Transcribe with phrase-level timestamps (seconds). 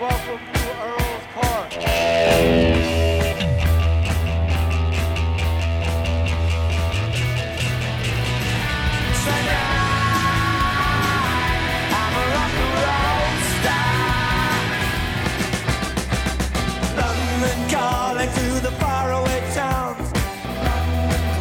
[0.00, 1.72] welcome to Earl's Park.
[16.96, 20.10] London calling to the faraway towns.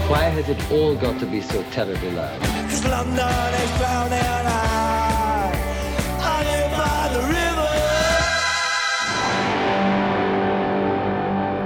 [0.09, 2.39] Why has it all got to be so terribly loud?
[2.41, 5.14] Cause London is drowning out.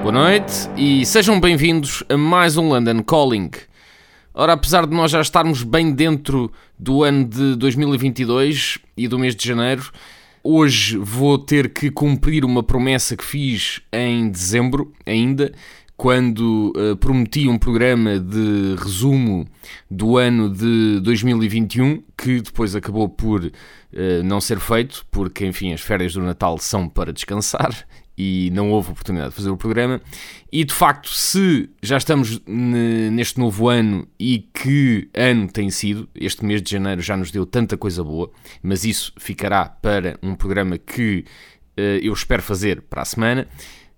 [0.01, 3.51] Boa noite e sejam bem-vindos a mais um London Calling.
[4.33, 6.49] Ora, apesar de nós já estarmos bem dentro
[6.79, 9.91] do ano de 2022 e do mês de janeiro,
[10.41, 15.51] hoje vou ter que cumprir uma promessa que fiz em dezembro ainda,
[15.97, 19.45] quando eh, prometi um programa de resumo
[19.91, 23.51] do ano de 2021, que depois acabou por
[23.91, 27.85] eh, não ser feito, porque, enfim, as férias do Natal são para descansar
[28.21, 30.01] e não houve oportunidade de fazer o programa.
[30.51, 36.09] E de facto, se já estamos ne- neste novo ano e que ano tem sido,
[36.13, 38.29] este mês de janeiro já nos deu tanta coisa boa,
[38.61, 41.23] mas isso ficará para um programa que
[41.77, 43.47] eh, eu espero fazer para a semana.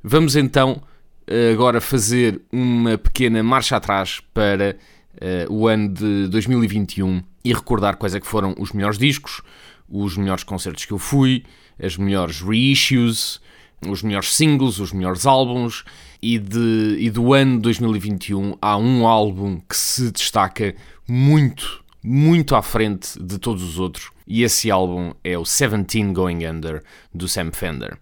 [0.03, 0.83] Vamos então
[1.25, 4.78] eh, agora fazer uma pequena marcha atrás para
[5.19, 9.41] eh, o ano de 2021 e recordar quais é que foram os melhores discos,
[9.89, 11.44] os melhores concertos que eu fui,
[11.81, 13.41] as melhores reissues,
[13.88, 15.84] os melhores singles, os melhores álbuns
[16.22, 20.76] e, de, e do ano 2021 há um álbum que se destaca
[21.08, 26.46] muito, muito à frente de todos os outros e esse álbum é o 17 Going
[26.46, 27.98] Under do Sam Fender.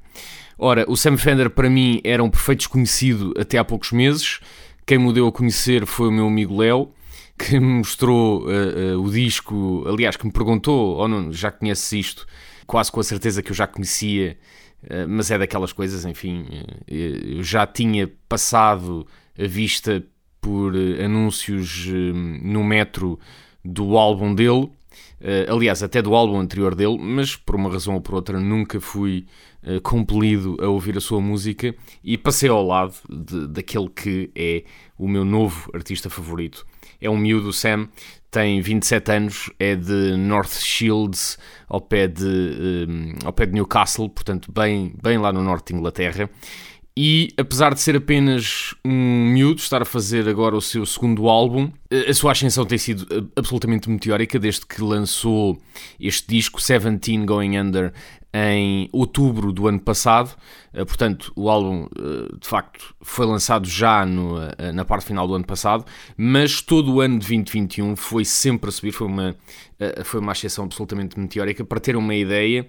[0.57, 4.39] Ora, o Sam Fender para mim era um perfeito desconhecido até há poucos meses.
[4.85, 6.91] Quem me deu a conhecer foi o meu amigo Léo,
[7.37, 12.27] que me mostrou eh, eh, o disco, aliás, que me perguntou: Oh, já conheces isto?
[12.69, 14.37] Quase com a certeza que eu já conhecia,
[14.87, 16.45] eh, mas é daquelas coisas, enfim.
[16.87, 19.07] eh, eu já tinha passado
[19.37, 20.03] a vista
[20.39, 22.13] por eh, anúncios eh,
[22.43, 23.19] no metro
[23.65, 24.69] do álbum dele.
[25.19, 28.79] Eh, aliás, até do álbum anterior dele, mas por uma razão ou por outra nunca
[28.79, 29.25] fui
[29.63, 31.73] eh, compelido a ouvir a sua música
[32.03, 34.63] e passei ao lado de- daquele que é
[34.97, 36.65] o meu novo artista favorito.
[37.01, 37.87] É um miúdo, Sam,
[38.31, 41.37] tem 27 anos, é de North Shields,
[41.67, 45.79] ao pé de, eh, ao pé de Newcastle, portanto, bem, bem lá no norte de
[45.79, 46.29] Inglaterra.
[47.01, 51.71] E apesar de ser apenas um miúdo, estar a fazer agora o seu segundo álbum,
[51.89, 55.57] a sua ascensão tem sido eh, absolutamente meteórica desde que lançou
[55.99, 57.93] este disco, 17 Going Under,
[58.33, 60.35] em outubro do ano passado.
[60.73, 65.27] Eh, Portanto, o álbum eh, de facto foi lançado já no, eh, na parte final
[65.27, 65.85] do ano passado,
[66.15, 69.35] mas todo o ano de 2021 foi sempre a subir, foi uma,
[70.03, 71.65] foi uma ascensão absolutamente meteórica.
[71.65, 72.67] Para ter uma ideia,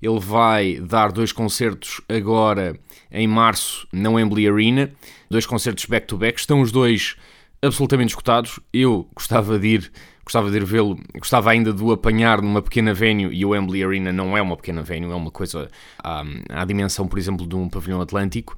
[0.00, 2.78] ele vai dar dois concertos agora
[3.10, 4.90] em março na Wembley Arena,
[5.30, 7.16] dois concertos back-to-back, estão os dois
[7.62, 8.58] absolutamente escutados.
[8.72, 9.92] Eu gostava de ir,
[10.24, 13.84] gostava de ir vê-lo, gostava ainda de o apanhar numa pequena venue e o Wembley
[13.84, 15.70] Arena não é uma pequena venue, é uma coisa
[16.02, 18.56] à, à dimensão, por exemplo, de um pavilhão atlântico.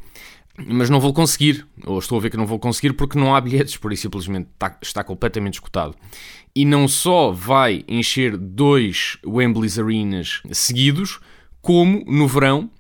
[0.57, 3.41] Mas não vou conseguir, ou estou a ver que não vou conseguir porque não há
[3.41, 5.97] bilhetes, por isso simplesmente está, está completamente escutado.
[6.55, 11.19] E não só vai encher dois Wembley's Arenas seguidos,
[11.61, 12.71] como no verão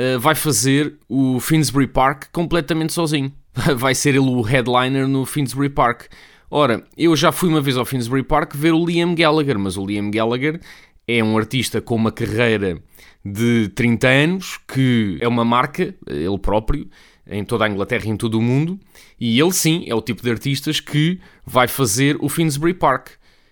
[0.00, 3.32] Uh, vai fazer o Finsbury Park completamente sozinho.
[3.76, 6.04] Vai ser ele o headliner no Finsbury Park.
[6.50, 9.86] Ora, eu já fui uma vez ao Finsbury Park ver o Liam Gallagher, mas o
[9.86, 10.60] Liam Gallagher
[11.06, 12.82] é um artista com uma carreira
[13.24, 16.88] de 30 anos, que é uma marca, ele próprio,
[17.24, 18.80] em toda a Inglaterra e em todo o mundo,
[19.18, 23.10] e ele sim é o tipo de artistas que vai fazer o Finsbury Park.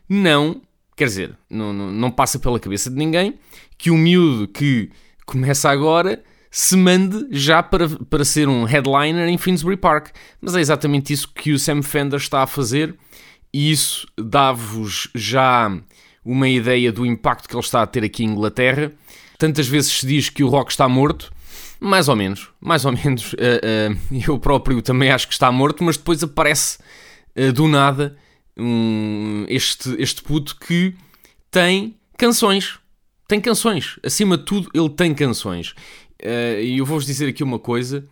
[0.09, 0.61] Não,
[0.97, 3.35] quer dizer, não, não, não passa pela cabeça de ninguém
[3.77, 4.91] que o miúdo que
[5.25, 6.21] começa agora
[6.51, 10.09] se mande já para, para ser um headliner em Finsbury Park.
[10.41, 12.95] Mas é exatamente isso que o Sam Fender está a fazer
[13.53, 15.71] e isso dá-vos já
[16.25, 18.93] uma ideia do impacto que ele está a ter aqui em Inglaterra.
[19.39, 21.33] Tantas vezes se diz que o rock está morto,
[21.81, 23.33] mais ou menos, mais ou menos.
[23.35, 26.79] Uh, uh, eu próprio também acho que está morto, mas depois aparece
[27.37, 28.17] uh, do nada
[28.59, 30.95] um, este, este puto que
[31.51, 32.79] tem canções.
[33.27, 33.99] Tem canções.
[34.03, 35.75] Acima de tudo, ele tem canções.
[36.23, 38.05] Uh, e eu vou-vos dizer aqui uma coisa.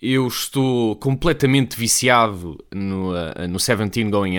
[0.00, 4.34] Eu estou completamente viciado no, uh, no 17 Going